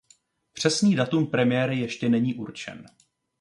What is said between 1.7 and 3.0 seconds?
ještě není určen.